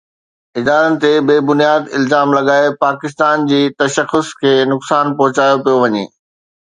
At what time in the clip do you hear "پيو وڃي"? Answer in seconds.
5.67-6.03